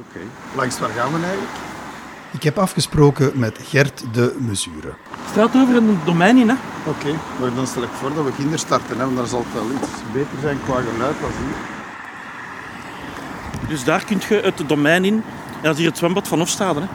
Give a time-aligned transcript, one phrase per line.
[0.00, 0.20] Oké.
[0.56, 1.50] Langs waar gaan we eigenlijk?
[2.32, 4.94] Ik heb afgesproken met Gert de Mesure.
[5.30, 6.54] Straat over een domein in, hè?
[6.86, 9.52] Oké, maar dan stel ik voor dat we kinderen starten, hè, want daar zal het
[9.52, 11.74] wel iets beter zijn qua geluid als hier.
[13.68, 15.14] Dus daar kun je het domein in.
[15.14, 16.80] En dat is hier het zwembad van Hofstade.
[16.80, 16.86] Hè?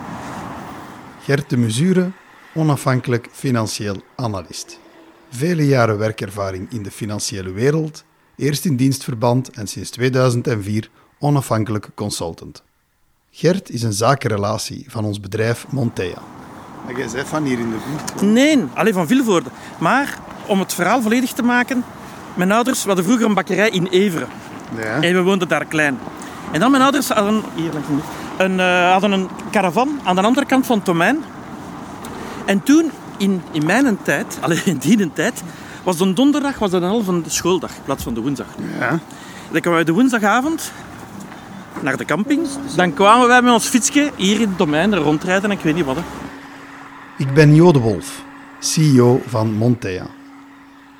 [1.23, 2.11] Gert de Mesure,
[2.53, 4.79] onafhankelijk financieel analist.
[5.29, 8.03] Vele jaren werkervaring in de financiële wereld,
[8.35, 10.89] eerst in dienstverband en sinds 2004
[11.19, 12.63] onafhankelijk consultant.
[13.33, 16.21] Gert is een zakenrelatie van ons bedrijf Montea.
[16.87, 18.21] En jij bent van hier in de buurt.
[18.21, 19.49] Nee, alleen van Vilvoorde.
[19.79, 20.17] Maar
[20.47, 21.83] om het verhaal volledig te maken,
[22.33, 24.27] mijn ouders hadden vroeger een bakkerij in Everen.
[24.77, 25.01] Ja.
[25.01, 25.99] En we woonden daar klein.
[26.51, 27.71] En dan mijn ouders hadden, hier
[28.37, 31.23] een, eh, hadden een caravan aan de andere kant van het domein.
[32.45, 35.43] En toen, in, in mijn tijd, alleen in die tijd,
[35.83, 38.47] was de donderdag was een halve schooldag in plaats van de woensdag.
[38.79, 38.99] Ja.
[39.51, 40.71] Dan kwamen we de woensdagavond
[41.81, 42.47] naar de camping.
[42.75, 45.85] Dan kwamen wij met ons fietsje hier in het domein rondrijden en ik weet niet
[45.85, 45.95] wat.
[45.95, 46.01] hè.
[47.17, 48.23] Ik ben Jo de Wolf,
[48.59, 50.07] CEO van Montea.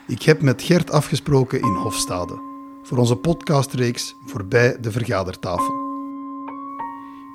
[0.08, 2.40] Ik heb met Gert afgesproken in Hofstade
[2.84, 5.74] voor onze podcastreeks Voorbij de Vergadertafel.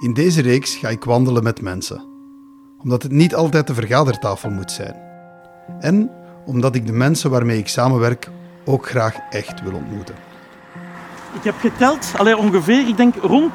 [0.01, 2.05] In deze reeks ga ik wandelen met mensen,
[2.79, 4.95] omdat het niet altijd de vergadertafel moet zijn.
[5.81, 6.11] En
[6.47, 8.29] omdat ik de mensen waarmee ik samenwerk
[8.65, 10.15] ook graag echt wil ontmoeten.
[11.37, 13.53] Ik heb geteld, allee, ongeveer, ik denk rond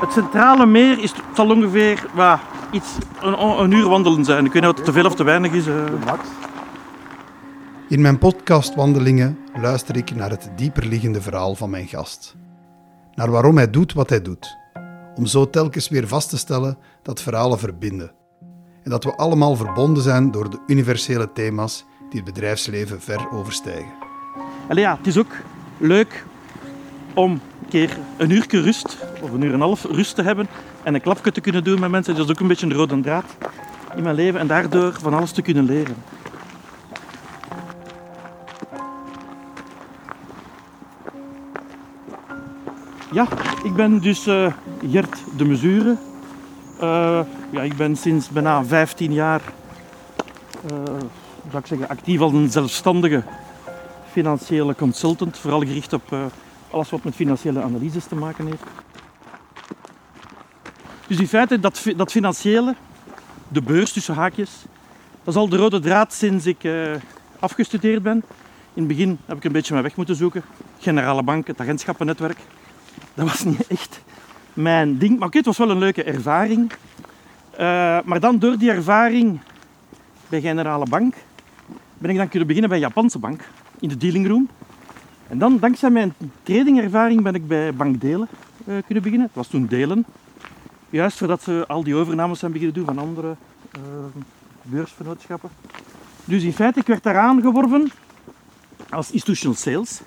[0.00, 2.38] het centrale meer is, het zal ongeveer wat,
[2.70, 2.88] iets,
[3.20, 4.44] een, een uur wandelen zijn.
[4.44, 5.66] Ik weet niet of het te veel of te weinig is.
[5.66, 5.74] eh.
[6.04, 6.28] Max.
[7.88, 12.36] In mijn podcastwandelingen luister ik naar het dieperliggende verhaal van mijn gast.
[13.14, 14.56] Naar waarom hij doet wat hij doet.
[15.14, 18.12] Om zo telkens weer vast te stellen dat verhalen verbinden.
[18.82, 23.92] En dat we allemaal verbonden zijn door de universele thema's die het bedrijfsleven ver overstijgen.
[24.68, 25.32] Allee, ja, het is ook
[25.78, 26.24] leuk
[27.14, 30.46] om een keer een uurtje rust, of een uur en een half rust te hebben
[30.82, 32.14] en een klapje te kunnen doen met mensen.
[32.14, 33.24] Dat is ook een beetje een rode draad
[33.96, 35.96] in mijn leven en daardoor van alles te kunnen leren.
[43.12, 43.28] Ja,
[43.64, 44.52] ik ben dus eh,
[44.90, 45.96] Gert de Mesure.
[46.80, 47.20] Eh,
[47.50, 49.40] ja, ik ben sinds bijna 15 jaar
[50.66, 50.76] eh,
[51.50, 53.22] zou ik zeggen, actief als een zelfstandige
[54.10, 56.02] financiële consultant, vooral gericht op
[56.74, 58.62] alles wat met financiële analyses te maken heeft.
[61.06, 62.74] Dus in feite, dat, dat financiële,
[63.48, 64.50] de beurs tussen haakjes,
[65.24, 66.92] dat is al de rode draad sinds ik eh,
[67.38, 68.16] afgestudeerd ben.
[68.74, 70.42] In het begin heb ik een beetje mijn weg moeten zoeken.
[70.78, 72.38] Generale bank, het agentschappennetwerk.
[73.14, 74.00] Dat was niet echt
[74.52, 76.72] mijn ding, maar oké, het was wel een leuke ervaring.
[77.50, 79.40] Eh, maar dan door die ervaring
[80.28, 81.14] bij Generale Bank
[81.98, 83.40] ben ik dan kunnen beginnen bij Japanse Bank
[83.80, 84.48] in de dealing room.
[85.28, 88.28] En dan, dankzij mijn tradingervaring, ben ik bij Bank Delen
[88.66, 89.26] eh, kunnen beginnen.
[89.26, 90.04] Het was toen Delen.
[90.90, 93.36] Juist voordat ze al die overnames zijn beginnen doen van andere
[93.70, 93.80] eh,
[94.62, 95.50] beursvernootschappen.
[96.24, 97.90] Dus in feite, ik werd daar aangeworven
[98.90, 100.00] als institutional sales,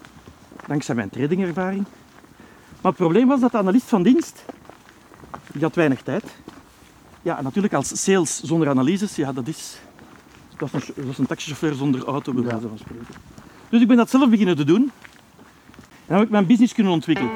[0.68, 1.86] dankzij mijn tradingervaring.
[2.82, 4.46] Maar het probleem was dat de analist van dienst,
[5.52, 6.24] die had weinig tijd.
[7.22, 9.80] Ja, en natuurlijk als sales zonder analyses, ja, dat is
[10.58, 12.50] dat was een, dat was een taxichauffeur zonder auto, bij Ja.
[12.50, 13.16] wijze van spreken.
[13.70, 14.92] Dus ik ben dat zelf beginnen te doen.
[16.06, 17.32] En heb ik mijn business kunnen ontwikkelen.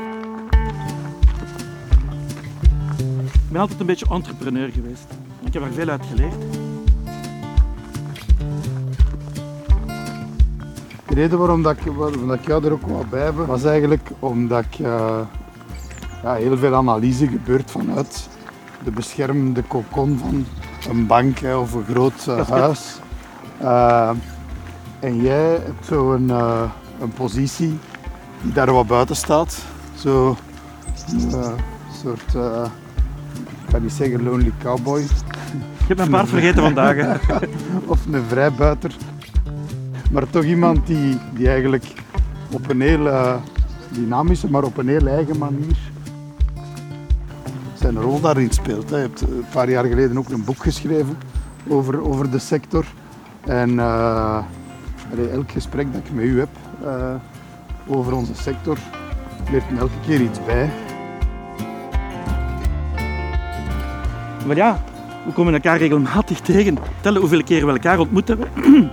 [3.33, 5.05] Ik ben altijd een beetje entrepreneur geweest.
[5.43, 6.33] Ik heb er veel uit geleerd.
[11.07, 13.63] De reden waarom dat ik, waarom dat ik jou er ook wat bij heb, was
[13.63, 15.19] eigenlijk omdat ik, eh,
[16.23, 18.29] ja, heel veel analyse gebeurt vanuit
[18.83, 20.45] de beschermende kokon van
[20.89, 22.99] een bank hè, of een groot eh, huis.
[23.57, 24.11] Eh,
[25.01, 27.77] en jij hebt zo een, eh, een positie
[28.41, 29.63] die daar wat buiten staat.
[29.95, 30.37] Zo
[31.11, 31.51] een eh,
[32.01, 32.65] soort, eh,
[33.65, 36.95] ik ga niet zeggen lonely cowboy, Ik heb mijn paard vergeten vandaag.
[36.95, 37.35] hè.
[37.85, 38.95] of een vrijbuiter.
[40.11, 41.93] Maar toch iemand die, die eigenlijk
[42.51, 43.39] op een heel
[43.89, 45.77] dynamische, maar op een heel eigen manier
[47.73, 48.89] zijn rol daarin speelt.
[48.89, 48.95] hè.
[48.95, 51.17] Je hebt een paar jaar geleden ook een boek geschreven
[51.67, 52.85] over, over de sector.
[53.41, 53.79] En
[55.19, 56.49] elk gesprek dat ik met u heb
[56.83, 57.15] eh,
[57.87, 58.77] over onze sector,
[59.51, 60.69] leert me elke keer iets bij.
[64.45, 64.83] Maar ja,
[65.25, 66.77] we komen elkaar regelmatig tegen.
[67.01, 68.47] Tellen hoeveel keer we elkaar ontmoet hebben.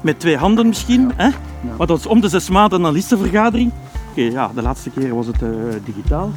[0.00, 1.12] Met twee handen misschien.
[1.16, 1.30] Hè?
[1.76, 3.72] Want dat is om de zes maanden een analistenvergadering.
[4.10, 5.48] Oké, ja, de laatste keer was het eh,
[5.84, 6.32] digitaal.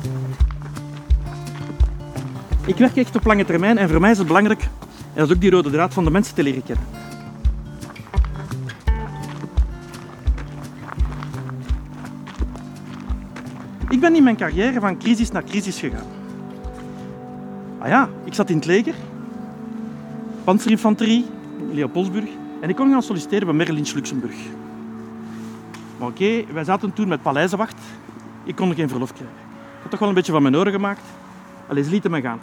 [2.65, 4.69] Ik werk echt op lange termijn en voor mij is het belangrijk, en
[5.13, 7.04] dat is ook die rode draad, van de mensen te leren kennen.
[13.95, 16.07] Ik ben in mijn carrière van crisis naar crisis gegaan.
[17.79, 18.95] Ah ja, ik zat in het leger.
[20.43, 21.25] Panzerinfanterie,
[21.71, 22.29] Leopoldsburg.
[22.61, 24.35] En ik kon gaan solliciteren bij Merlins Luxemburg.
[25.97, 27.81] Maar oké, wij zaten toen met paleizenwacht.
[28.43, 29.37] Ik kon geen verlof krijgen.
[29.75, 31.03] Ik had toch wel een beetje van mijn oren gemaakt.
[31.67, 32.39] Allee, ze lieten me gaan.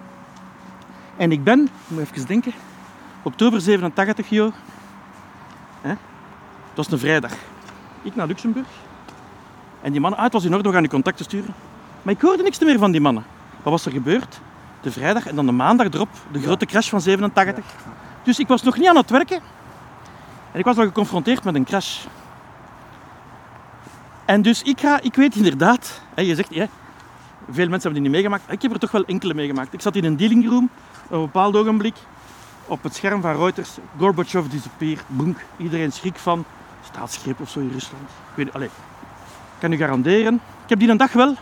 [1.16, 2.52] En ik ben, moet even denken,
[3.22, 4.52] oktober 87, joh.
[5.80, 5.98] Het
[6.74, 7.32] was een vrijdag.
[8.02, 8.68] Ik naar Luxemburg.
[9.82, 11.54] En die mannen, ah, het was in orde, we gaan die contacten sturen.
[12.02, 13.24] Maar ik hoorde niks meer van die mannen.
[13.62, 14.40] Wat was er gebeurd?
[14.80, 17.64] De vrijdag en dan de maandag erop, de grote crash van 87.
[18.22, 19.40] Dus ik was nog niet aan het werken.
[20.52, 22.04] En ik was al geconfronteerd met een crash.
[24.24, 26.66] En dus ik, ga, ik weet inderdaad, hè, je zegt, ja,
[27.50, 28.52] veel mensen hebben die niet meegemaakt.
[28.52, 29.72] Ik heb er toch wel enkele meegemaakt.
[29.72, 30.70] Ik zat in een dealing room
[31.04, 31.96] op een bepaald ogenblik.
[32.66, 35.38] Op het scherm van Reuters, Gorbachev disappeert, boenk.
[35.56, 36.44] Iedereen schrik van
[36.84, 38.08] staatsgreep of zo in Rusland.
[38.08, 38.72] Ik weet, allez, ik
[39.62, 40.34] kan u garanderen.
[40.34, 41.34] Ik heb die een dag wel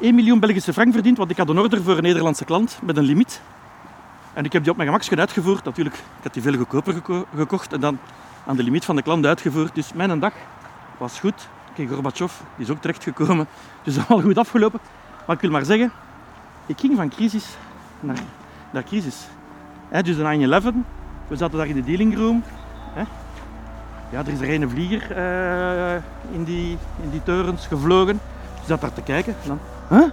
[0.00, 2.96] 1 miljoen Belgische frank verdiend, want ik had een order voor een Nederlandse klant met
[2.96, 3.40] een limiet.
[4.32, 5.64] En ik heb die op mijn gemaksken uitgevoerd.
[5.64, 7.98] Natuurlijk, ik had die veel goedkoper geko gekocht en dan
[8.46, 9.74] aan de limiet van de klant uitgevoerd.
[9.74, 10.32] Dus mijn dag
[10.98, 11.48] was goed.
[11.74, 13.46] Kijk, Gorbachev die is ook terechtgekomen.
[13.82, 14.80] Dus is allemaal goed afgelopen.
[15.26, 15.92] Maar ik wil maar zeggen,
[16.66, 17.46] ik ging van crisis
[18.00, 18.18] naar,
[18.70, 19.26] naar crisis.
[20.02, 20.74] Dus de 9-11,
[21.28, 22.42] we zaten daar in de dealing room.
[24.10, 25.94] Ja, er is er een vlieger uh,
[26.30, 28.20] in, die, in die torens gevlogen.
[28.60, 29.34] Je zat daar te kijken.
[29.42, 29.58] En dan,
[29.88, 30.08] huh?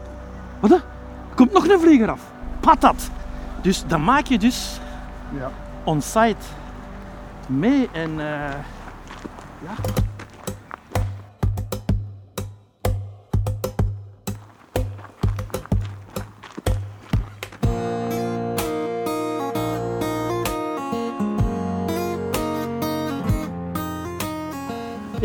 [0.59, 0.71] Wat?
[0.71, 0.81] Er
[1.36, 2.21] komt nog een vlieger af.
[2.59, 3.09] Patat!
[3.62, 4.80] Dus dan maak je dus
[5.38, 5.50] Ja.
[5.83, 6.45] on-site
[7.47, 8.50] mee en uh,
[9.63, 10.03] ja.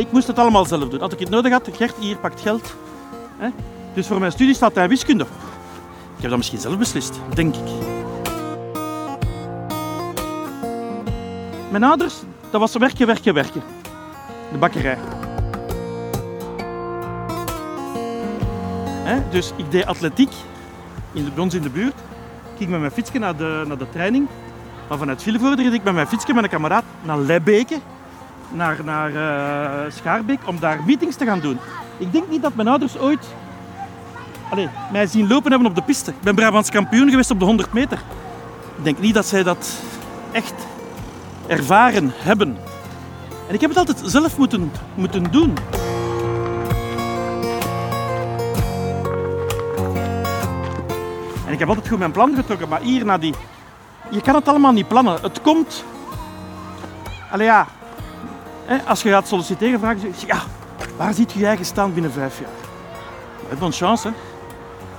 [0.00, 1.00] Ik moest het allemaal zelf doen.
[1.00, 2.74] Als ik het nodig had, Gert, hier pakt geld.
[3.36, 3.48] Hè?
[3.94, 5.24] Dus voor mijn studie staat hij wiskunde.
[6.16, 7.62] Ik heb dat misschien zelf beslist, denk ik.
[11.70, 12.14] Mijn ouders,
[12.50, 13.62] dat was werken, werken, werken.
[14.52, 14.98] De bakkerij.
[19.04, 19.28] Hè?
[19.30, 20.32] Dus ik deed atletiek
[21.12, 21.94] in de, bij ons in de buurt.
[22.52, 24.28] Ik ging met mijn fietsje naar de, naar de training.
[24.88, 27.78] Maar vanuit Vilvoorde reed ik met mijn fietsje met een kameraad naar Lebbeke
[28.50, 31.58] naar, naar uh, Schaarbeek om daar meetings te gaan doen.
[31.98, 33.26] Ik denk niet dat mijn ouders ooit
[34.92, 36.10] mij zien lopen hebben op de piste.
[36.10, 37.98] Ik ben Brabants kampioen geweest op de 100 meter.
[38.76, 39.80] Ik denk niet dat zij dat
[40.32, 40.54] echt
[41.46, 42.56] ervaren hebben.
[43.48, 45.56] En ik heb het altijd zelf moeten, moeten doen.
[51.46, 53.34] En ik heb altijd goed mijn plan getrokken, maar hier naar die...
[54.10, 55.18] Je kan het allemaal niet plannen.
[55.22, 55.84] Het komt...
[57.30, 57.66] Allee ja,
[58.86, 60.42] als je gaat solliciteren, vragen ze ja,
[60.96, 62.48] waar ziet je je eigen staan binnen vijf jaar?
[63.40, 64.14] Je hebt een chance, hè?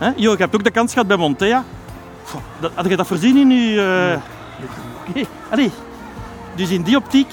[0.05, 0.11] hè?
[0.15, 1.63] Jo, je hebt ook de kans gehad bij Montea.
[2.73, 4.21] Had je dat voorzien in je...
[5.15, 5.65] Uh...
[6.55, 7.31] Dus in die optiek,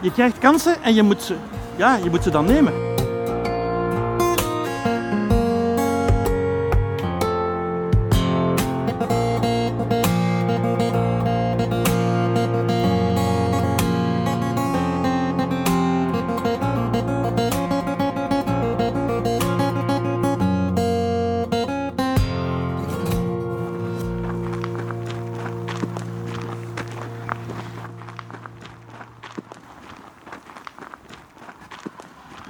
[0.00, 1.34] je krijgt kansen en je moet ze,
[1.76, 2.93] ja, je moet ze dan nemen.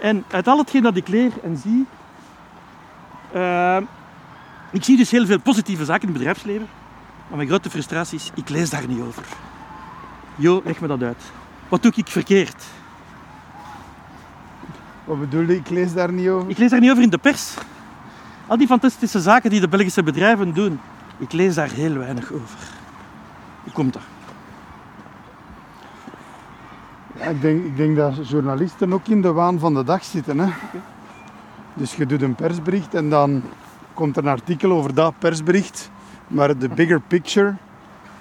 [0.05, 1.87] En uit al hetgeen dat ik leer en zie,
[3.35, 3.81] uh,
[4.71, 6.69] ik zie dus heel veel positieve zaken in het bedrijfsleven.
[7.29, 9.25] Maar mijn grote frustratie is, ik lees daar niet over.
[10.35, 11.23] Jo, leg me dat uit.
[11.69, 12.65] Wat doe ik verkeerd?
[15.05, 15.57] Wat bedoel je?
[15.57, 16.51] Ik lees daar niet over?
[16.51, 17.55] Ik lees daar niet over in de pers.
[18.47, 20.81] Al die fantastische zaken die de Belgische bedrijven doen,
[21.19, 22.59] ik lees daar heel weinig over.
[23.63, 24.03] Hoe komt dat?
[27.14, 30.39] Ja, ik, denk, ik denk dat journalisten ook in de waan van de dag zitten.
[30.39, 30.45] Hè?
[30.45, 30.81] Okay.
[31.75, 33.43] Dus je doet een persbericht en dan
[33.95, 35.91] komt er een artikel over dat persbericht.
[36.29, 37.55] Maar de bigger picture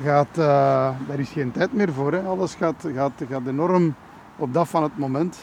[0.04, 0.46] gaat, uh,
[1.08, 2.12] daar is geen tijd meer voor.
[2.12, 2.22] Hè?
[2.22, 3.96] Alles gaat, gaat, gaat enorm
[4.36, 5.38] op dat van het moment.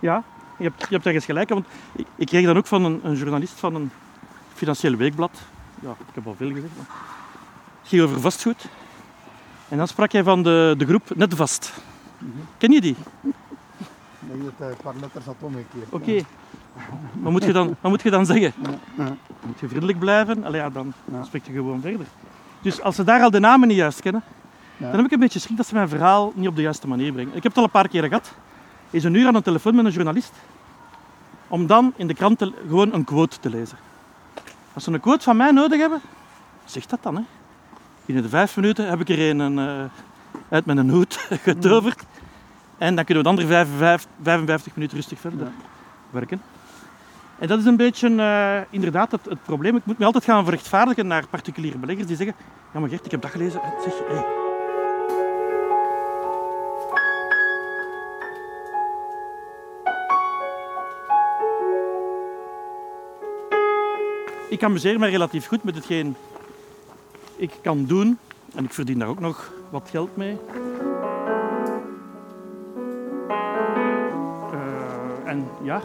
[0.00, 0.22] Ja,
[0.56, 1.48] je hebt, je hebt ergens gelijk.
[1.48, 3.90] Want ik, ik kreeg dan ook van een, een, journalist van een
[4.54, 5.30] financieel weekblad.
[5.80, 6.76] Ja, ik heb al veel gezegd.
[6.76, 6.86] Maar
[7.80, 8.68] het ging over vastgoed.
[9.68, 11.72] En dan sprak hij van de, de groep Netvast.
[12.18, 12.46] Mm -hmm.
[12.58, 12.96] Ken je die?
[14.18, 15.86] Denk dat een paar letters had omgekeerd.
[15.90, 15.94] Oké.
[15.94, 16.24] Okay.
[17.12, 18.52] Wat, moet je dan, wat moet je dan zeggen?
[18.96, 19.16] Ja.
[19.46, 20.44] Moet je vriendelijk blijven?
[20.44, 21.24] Allee, ja, dan ja.
[21.24, 22.06] spreek je gewoon verder.
[22.60, 24.22] Dus als ze daar al de namen niet juist kennen,
[24.76, 27.12] dan heb ik een beetje schrik dat ze mijn verhaal niet op de juiste manier
[27.12, 27.36] brengen.
[27.36, 28.32] Ik heb het al een paar keer gehad.
[28.90, 30.32] Is een uur aan de telefoon met een journalist.
[31.48, 33.78] Om dan in de krant te, gewoon een quote te lezen.
[34.72, 36.00] Als ze een quote van mij nodig hebben,
[36.64, 37.22] zeg dat dan, hè.
[38.08, 39.84] Binnen de vijf minuten heb ik er een uh,
[40.48, 41.14] uit mijn hoed
[41.48, 42.02] getoverd.
[42.78, 45.52] En dan kunnen we de andere 55, 55 minuten rustig verder ja.
[46.10, 46.40] werken.
[47.38, 49.76] En dat is een beetje uh, inderdaad het, het, probleem.
[49.76, 52.36] Ik moet me altijd gaan verrechtvaardigen naar particuliere beleggers die zeggen:
[52.72, 53.60] Ja, maar Gert, ik heb dat gelezen.
[53.84, 54.24] Zeg, hey.
[64.48, 66.16] Ik amuseer me relatief goed met hetgeen
[67.38, 68.18] ik kan doen.
[68.54, 70.36] En ik verdien daar ook nog wat geld mee.
[74.52, 75.80] Uh, en ja,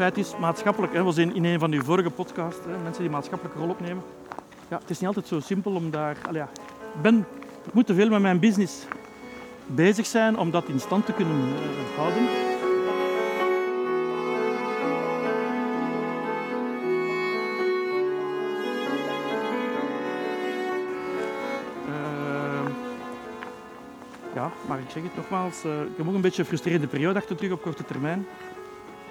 [0.00, 3.68] feit is, maatschappelijk, hè, was in, een van uw vorige podcasts, mensen die maatschappelijke rol
[3.68, 4.02] opnemen.
[4.68, 6.16] Ja, het is niet altijd zo simpel om daar...
[6.32, 6.48] Ja,
[6.94, 7.26] ik, ben,
[7.72, 8.86] moet te veel met mijn business
[9.66, 12.49] bezig zijn om dat in stand te kunnen uh, houden.
[24.40, 27.18] Ja, maar ik zeg het nogmaals, uh, ik heb ook een beetje een frustrerende periode
[27.18, 28.26] achter terug op korte termijn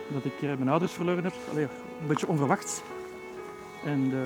[0.08, 1.34] dat ik eh, mijn ouders verloren heb.
[1.52, 1.64] Allee,
[2.02, 2.82] een beetje onverwachts.
[3.86, 4.20] En uh,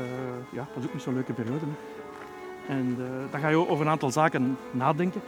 [0.50, 1.66] ja, dat is ook niet zo'n leuke periode.
[1.66, 2.74] Hè.
[2.74, 2.98] En
[3.32, 5.22] dan ga je over een aantal zaken nadenken.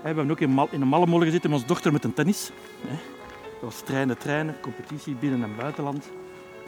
[0.00, 2.50] We hebben ook in, in een malle molen gezeten met onze dochter met een tennis.
[2.80, 6.10] Dat was treinen, treinen, competitie binnen- en buitenland.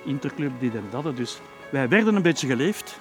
[0.04, 1.16] Interclub, dit en dat.
[1.16, 2.98] Dus wij werden een beetje geleefd.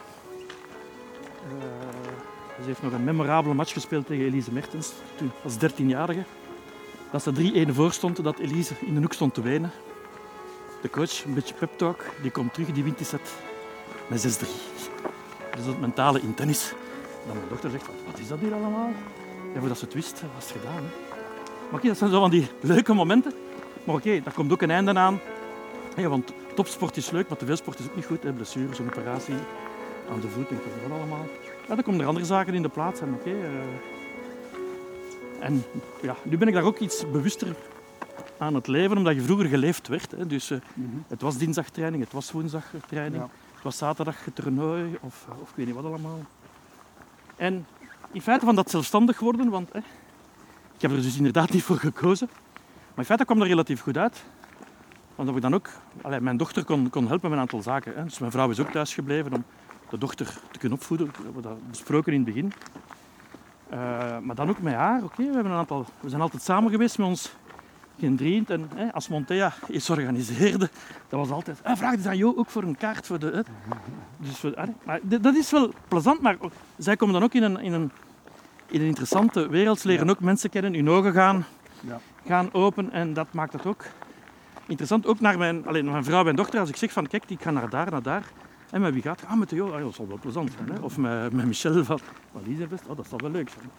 [2.65, 6.23] Ze heeft nog een memorabele match gespeeld tegen Elise Mertens, toen als 13-jarige.
[7.11, 9.71] Dat ze 3-1 voor stond, dat Elise in de hoek stond te wenen
[10.85, 13.33] de coach, een beetje pep talk, die komt terug, die wint die set
[14.07, 14.47] met 6-3.
[15.55, 16.73] Dus dat mentale in tennis.
[17.25, 18.89] Dan mijn dochter zegt, wat is dat hier allemaal?
[19.53, 20.75] Ja, voordat ze het wist, was het gedaan.
[20.75, 20.89] Hè?
[21.69, 23.33] Maar oké, dat zijn zo van die leuke momenten.
[23.83, 25.19] Maar oké, daar komt ook een einde aan.
[25.95, 28.23] Ja, want topsport is leuk, maar sport is ook niet goed.
[28.23, 28.33] Hè?
[28.33, 29.35] Blessures, een operatie
[30.11, 31.25] aan de voet en dat allemaal.
[31.67, 33.01] Ja, dan komen er andere zaken in de plaats.
[33.01, 33.45] En, oké, uh...
[35.39, 35.63] en
[36.01, 37.55] ja, nu ben ik daar ook iets bewuster
[38.37, 40.11] aan het leven, omdat je vroeger geleefd werd.
[40.11, 40.27] Hè.
[40.27, 41.03] Dus uh, mm -hmm.
[41.07, 43.29] het was dinsdagtraining, het was woensdagtraining, ja.
[43.53, 46.19] het was zaterdag toernooi of, of ik weet niet wat allemaal.
[47.35, 47.65] En
[48.11, 49.79] in feite van dat zelfstandig worden, want hè,
[50.75, 52.29] ik heb er dus inderdaad niet voor gekozen,
[52.89, 54.23] maar in feite kwam er relatief goed uit.
[55.15, 55.69] Want dat ik dan ook,
[56.01, 57.95] allee, mijn dochter kon, kon helpen met een aantal zaken.
[57.95, 58.03] Hè.
[58.03, 59.43] Dus mijn vrouw is ook thuis gebleven om
[59.89, 61.07] de dochter te kunnen opvoeden.
[61.07, 62.53] We hebben dat besproken in het begin.
[63.73, 65.03] Uh, maar dan ook met haar.
[65.03, 67.35] Oké, okay, we, hebben een aantal, we zijn altijd samen geweest met ons
[67.99, 70.69] geen En hè, als Montea iets organiseerde,
[71.09, 71.59] dat was altijd...
[71.63, 73.25] Ah, vraag dus aan jou ook voor een kaart voor de...
[73.25, 73.41] Hè.
[74.17, 76.37] Dus voor, ah, maar dat is wel plezant, maar
[76.77, 77.91] zij komen dan ook in een, in een,
[78.67, 79.79] in een interessante wereld.
[79.79, 80.11] Ze leren ja.
[80.11, 81.45] ook mensen kennen, hun ogen gaan,
[81.79, 81.99] ja.
[82.25, 82.91] gaan open.
[82.91, 83.83] En dat maakt het ook
[84.65, 85.05] interessant.
[85.05, 86.59] Ook naar mijn, alleen, mijn vrouw en dochter.
[86.59, 88.23] Als ik zeg van, kijk, ik ga naar daar, naar daar.
[88.69, 89.61] En met wie gaat Ah, met de.
[89.61, 90.69] Ah, dat zal wel plezant zijn.
[90.69, 90.79] Hè.
[90.79, 91.99] Of met, met Michel van,
[92.31, 92.41] van.
[92.87, 93.69] Oh, dat zal wel leuk zijn.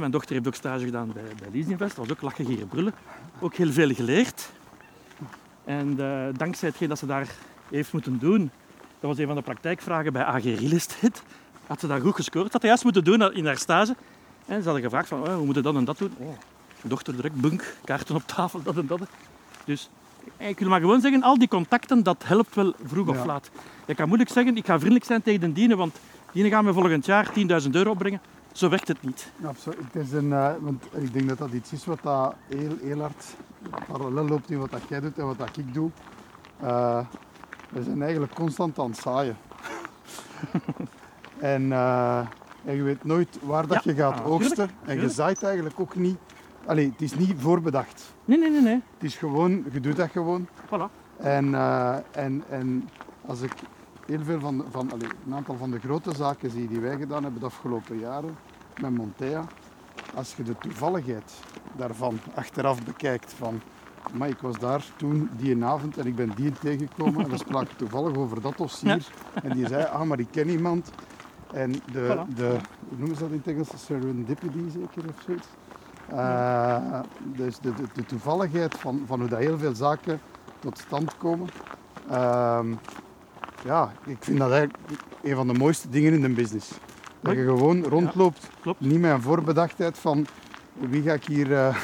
[0.00, 1.76] Mijn dochter heeft ook stage gedaan bij, bij.
[1.76, 2.94] Dat was ook lachen, gieren, brullen.
[3.40, 4.50] Ook heel veel geleerd.
[5.64, 7.28] En uh, dankzij hetgeen dat ze daar
[7.70, 8.50] heeft moeten doen,
[9.00, 10.78] dat was een van de praktijkvragen bij AG Real
[11.66, 12.44] had ze daar goed gescoord.
[12.44, 13.96] Dat had juist moeten doen in haar stage.
[14.46, 16.12] En ze hadden gevraagd van, oh, hoe moet je dat en dat doen?
[16.18, 16.28] Oh,
[16.82, 19.00] dochter direct, bunk, kaarten op tafel, dat en dat.
[19.64, 19.90] Dus
[20.36, 23.26] ik wil maar gewoon zeggen, al die contacten, dat helpt wel vroeg of ja.
[23.26, 23.50] laat.
[23.86, 25.98] Ik kan moeilijk zeggen, ik ga vriendelijk zijn tegen de dienen, want
[26.32, 28.20] dienen gaan me volgend jaar 10.000 euro opbrengen.
[28.52, 29.32] Zo werkt het niet.
[29.44, 29.78] Absoluut.
[29.92, 33.00] Het is een, uh, want ik denk dat dat iets is wat dat heel, heel
[33.00, 33.24] hard
[33.86, 35.90] parallel loopt in wat dat jij doet en wat dat ik doe.
[36.62, 36.98] Uh,
[37.68, 39.36] we zijn eigenlijk constant aan het zaaien.
[41.38, 42.18] en, uh,
[42.64, 43.90] en je weet nooit waar dat ja.
[43.90, 44.70] je gaat ah, oogsten.
[44.84, 46.18] En je zaait eigenlijk ook niet.
[46.66, 48.14] Allee, het is niet voorbedacht.
[48.24, 48.60] Nee, nee, nee.
[48.60, 48.80] nee.
[48.94, 50.48] Het is gewoon, je doet dat gewoon.
[50.66, 51.16] Voilà.
[51.16, 51.54] En,
[52.12, 52.88] en, en
[53.26, 53.52] als ik
[54.06, 57.22] heel veel van, van allez, een aantal van de grote zaken zie die wij gedaan
[57.22, 58.36] hebben de afgelopen jaren
[58.80, 59.44] met Montea.
[60.14, 61.32] Als je de toevalligheid
[61.76, 63.60] daarvan achteraf bekijkt van
[64.12, 67.76] maar ik was daar toen die avond en ik ben die tegengekomen en we spraken
[67.82, 68.88] toevallig over dat dossier.
[68.88, 69.42] Ja.
[69.42, 70.90] En die zei, ah maar ik ken iemand.
[71.52, 72.34] En de, voilà.
[72.34, 72.56] de
[72.88, 73.68] hoe noemen ze dat in het Engels?
[73.84, 75.46] Serendipity zeker of zoiets.
[76.12, 80.20] Uh, dus de, de, de, toevalligheid van, van hoe dat heel veel zaken
[80.58, 81.48] tot stand komen.
[82.10, 82.60] Uh,
[83.64, 84.82] ja, ik vind dat eigenlijk
[85.22, 86.70] een van de mooiste dingen in de business.
[87.20, 90.26] Dat je gewoon rondloopt, ja, niet met een voorbedachtheid van
[90.72, 91.76] wie ga ik hier uh,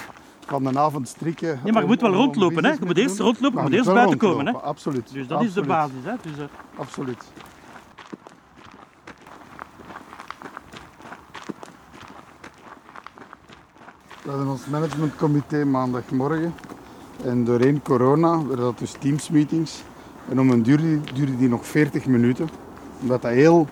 [0.46, 1.60] van de avond strikken.
[1.64, 2.70] Ja, maar je moet wel rondlopen, hè?
[2.70, 4.46] Je moet eerst rondlopen, je moet eerst buiten komen.
[4.46, 4.52] Hè?
[4.52, 5.12] Absoluut.
[5.12, 5.56] Dus dat absoluut.
[5.56, 6.04] is de basis.
[6.04, 6.12] Hè?
[6.22, 6.44] Dus, uh...
[6.76, 7.24] Absoluut.
[14.26, 16.54] We hadden ons managementcomité maandagmorgen.
[17.24, 19.82] En doorheen corona werden dat dus teamsmeetings.
[20.28, 20.78] En om een duur
[21.14, 22.48] duurde die nog 40 minuten.
[23.00, 23.66] Omdat dat heel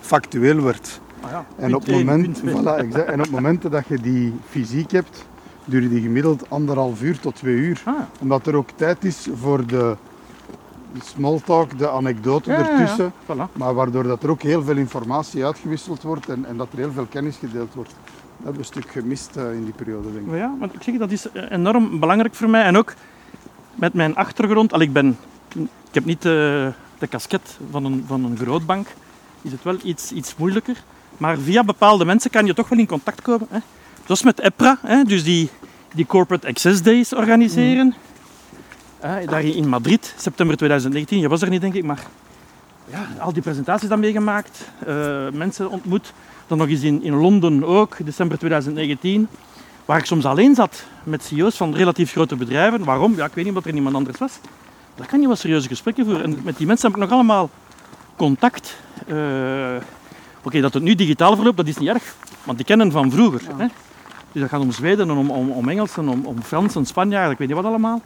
[0.00, 1.00] factueel werd.
[1.20, 3.08] Ah ja, En op, moment, voilà, exact.
[3.08, 5.26] en op momenten dat je die fysiek hebt,
[5.64, 7.82] duurde die gemiddeld anderhalf uur tot twee uur.
[7.84, 9.96] Ah, Omdat er ook tijd is voor de
[11.02, 12.70] small talk, de anekdote ja, ja, ja.
[12.70, 13.12] ertussen.
[13.24, 13.52] Voilà.
[13.52, 16.92] Maar waardoor dat er ook heel veel informatie uitgewisseld wordt en, en dat er heel
[16.92, 17.94] veel kennis gedeeld wordt.
[18.42, 20.34] Dat hebben we een stuk gemist eh, in die periode, denk ik.
[20.34, 22.62] Ja, want ik zeg, dat is eh, enorm belangrijk voor mij.
[22.62, 22.94] En ook
[23.74, 25.16] met mijn achtergrond, al ik ben,
[25.54, 28.86] ik heb niet de, de casquette van een, van een grootbank,
[29.42, 30.82] is het wel iets, iets moeilijker.
[31.16, 33.46] Maar via bepaalde mensen kan je toch wel in contact komen.
[33.50, 33.58] Hè.
[34.04, 35.50] Zoals met EPRA, hè, dus die,
[35.94, 37.94] die Corporate Access Days organiseren.
[39.00, 41.18] Hè, daar in Madrid, september 2019.
[41.18, 42.06] Je was er niet, denk ik, maar
[42.90, 44.70] ja, al die presentaties dan meegemaakt.
[44.86, 46.12] eh, mensen ontmoet.
[46.50, 49.28] Dan nog eens in, in Londen ook, december 2019.
[49.84, 52.84] Waar ik soms alleen zat met CEO's van relatief grote bedrijven.
[52.84, 53.16] Waarom?
[53.16, 54.32] Ja, ik weet niet, omdat er niemand anders was.
[54.94, 56.22] Daar kan je wel serieuze gesprekken voeren.
[56.22, 57.50] En met die mensen heb ik nog allemaal
[58.16, 58.76] contact.
[59.06, 59.16] Eh,
[60.42, 62.14] Oké, dat het nu digitaal verloopt, dat is niet erg.
[62.44, 63.40] Want die kennen van vroeger.
[63.56, 63.66] Hè?
[64.32, 67.38] Dus dat gaat om Zweden, en om, om, om Engelsen, om, om Fransen, Spanjaarden, ik
[67.38, 68.02] weet niet wat allemaal.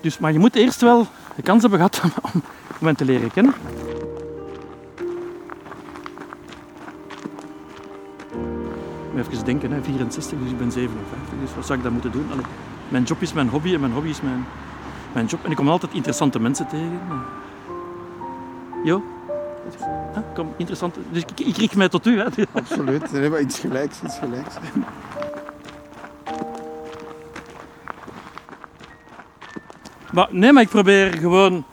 [0.00, 1.06] Dus, maar je moet eerst wel
[1.36, 2.42] de kans hebben gehad om, om,
[2.80, 3.54] om hen te leren kennen.
[9.18, 11.38] Moet Even denken, hè, 64, dus ik ben 57.
[11.40, 12.26] Dus wat zou ik dan moeten doen?
[12.30, 12.44] Allee,
[12.88, 14.46] mijn job is mijn hobby en mijn hobby is mijn,
[15.12, 15.44] mijn job.
[15.44, 17.00] En ik kom altijd interessante mensen tegen.
[18.84, 19.02] Jo?
[20.14, 20.22] Huh?
[20.34, 20.96] Kom, interessant.
[21.10, 22.18] Dus ik, ik richt mij tot u.
[22.18, 22.24] Hè.
[22.52, 23.12] Absoluut.
[23.12, 24.54] Nee, maar iets gelijks, iets gelijks.
[30.12, 31.64] Maar, nee, maar ik probeer gewoon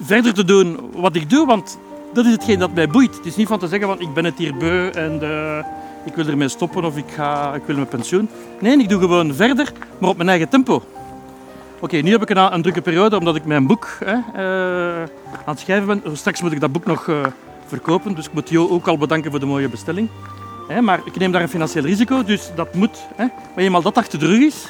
[0.00, 1.78] verder te doen wat ik doe, want
[2.12, 3.16] dat is hetgeen dat mij boeit.
[3.16, 5.64] Het is niet van te zeggen van ik ben het hier beu en eh,
[6.04, 8.28] ik wil ermee stoppen of ik, ga, ik wil mijn pensioen.
[8.60, 10.82] Nee, ik doe gewoon verder, maar op mijn eigen tempo.
[11.80, 15.54] Oké, nu heb ik een, een drukke periode omdat ik mijn boek hè, eh, aan
[15.54, 16.16] het schrijven ben.
[16.16, 17.20] Straks moet ik dat boek nog eh,
[17.66, 20.08] verkopen, dus ik moet Jo ook al bedanken voor de mooie bestelling.
[20.68, 22.98] Hè, maar ik neem daar een financieel risico, dus dat moet.
[23.16, 23.24] Hè.
[23.24, 24.66] Maar eenmaal dat achter de rug is,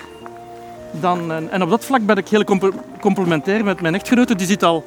[1.01, 4.35] dan, en, en op dat vlak ben ik heel comple- complementair met mijn echtgenote.
[4.35, 4.85] Die zit al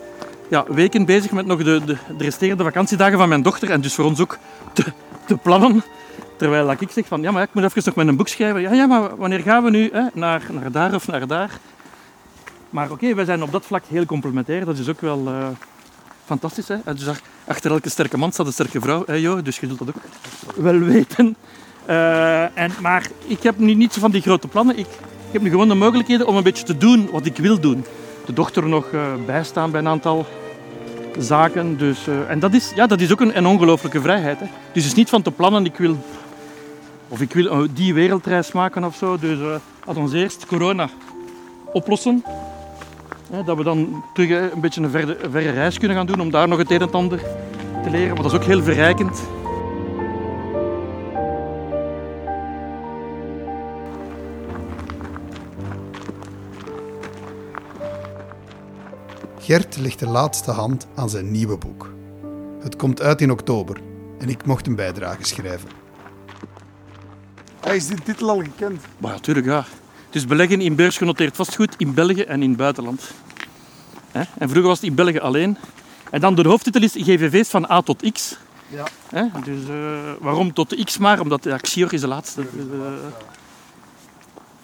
[0.50, 3.69] ja, weken bezig met nog de, de, de resterende vakantiedagen van mijn dochter.
[3.69, 4.38] En dus voor ons ook
[4.74, 5.84] te plannen.
[6.38, 8.62] Terwijl ik zeg van, ja, maar ik moet even nog met een boek schrijven.
[8.62, 11.50] Ja, ja, maar wanneer gaan we nu hè, naar, naar daar of naar daar?
[12.69, 14.65] Maar oké, wij zijn op dat vlak heel complementair.
[14.65, 15.47] Dat is ook wel eh,
[16.26, 16.67] fantastisch.
[16.67, 16.76] Hè?
[16.84, 19.04] Dus ach- achter elke sterke man staat een sterke vrouw.
[19.06, 19.41] Hè, Jo?
[19.41, 21.36] Dus je zult dat ook wel weten.
[21.86, 24.78] Eh, en, maar ik heb nu niet zo van die grote plannen.
[24.78, 24.88] Ik,
[25.28, 27.86] ik heb nu gewoon de mogelijkheden om een beetje te doen wat ik wil doen.
[28.26, 30.26] De dochter nog eh, bijstaan bij een aantal
[31.19, 31.78] zaken.
[31.78, 34.39] Dus, en dat is, ja, dat is ook een, een ongelooflijke vrijheid.
[34.39, 34.45] Hè.
[34.45, 35.97] Dus het is niet van te plannen, ik wil,
[37.08, 39.17] of ik wil eh, die wereldreis maken of zo.
[39.17, 40.89] Dus eh laat ons eerst corona
[41.74, 42.24] oplossen.
[43.46, 46.32] Dat we dan terug eh, een beetje een verre, verre reis kunnen gaan doen om
[46.32, 47.20] daar nog het een en ander
[47.84, 48.15] te leren.
[48.15, 49.22] Want dat is ook heel verrijkend.
[59.39, 61.93] Gert legt de laatste hand aan zijn nieuwe boek.
[62.60, 63.82] Het komt uit in oktober
[64.20, 65.87] en ik mocht een bijdrage schrijven.
[67.67, 68.82] Hij is die titel al gekend.
[68.97, 69.65] Maar natuurlijk, ja.
[70.06, 73.12] Het is beleggen in beursgenoteerd vastgoed in België en in het buitenland.
[74.12, 74.21] Hè?
[74.38, 75.58] En vroeger was het in België alleen.
[76.12, 78.38] En dan de hoofdtitel is GVV's van A tot X.
[78.67, 78.88] Ja.
[79.10, 79.23] Hè?
[79.43, 79.75] Dus eh,
[80.19, 81.19] waarom tot de X maar?
[81.19, 82.41] Omdat ja, Xior is de laatste.
[82.41, 82.88] Dus, eh,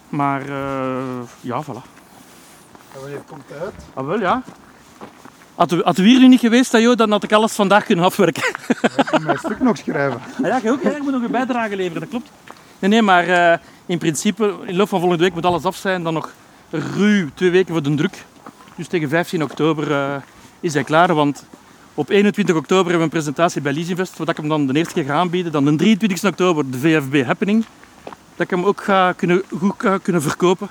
[0.10, 1.84] maar eh, ja, voilà.
[2.94, 3.74] En wanneer komt hij uit?
[3.94, 4.44] Ah, wel ja.
[5.56, 8.44] Hadden we, hier nu niet geweest, dan had ik alles vandaag kunnen afwerken.
[8.98, 10.22] Ik kan mijn stuk nog schrijven.
[10.42, 12.30] Ah, ja, je ook, ja, je moet nog een bijdrage leveren, dat klopt.
[12.84, 15.76] Nee, nee, maar eh, in principe, in de loop van volgende week moet alles af
[15.76, 16.04] zijn.
[16.04, 16.34] Dan nog
[16.70, 18.26] ruw twee weken voor de druk.
[18.76, 20.16] Dus tegen 15 oktober eh,
[20.60, 21.14] is hij klaar.
[21.14, 21.46] Want
[21.94, 24.94] op 21 oktober hebben we een presentatie bij Leasinvest, waar ik hem dan de eerste
[24.94, 25.52] keer ga aanbieden.
[25.52, 27.66] Dan de 23 oktober de VFB Happening.
[28.04, 30.68] Dat ik hem ook ga kunnen, goed ga kunnen verkopen.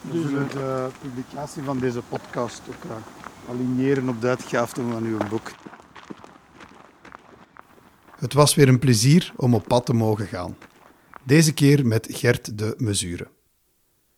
[0.00, 5.18] We zullen de publicatie van deze podcast ook eh, aligneren op de uitgave van uw
[5.30, 5.50] boek.
[8.18, 10.56] Het was weer een plezier om op pad te mogen gaan.
[11.26, 13.28] Deze keer met Gert de Mesure.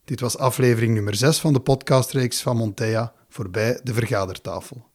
[0.05, 4.87] Dit was aflevering nummer 6 van de podcastreeks van Montea voorbij de vergadertafel.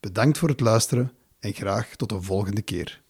[0.00, 3.02] Bedankt voor het luisteren en graag tot een volgende keer.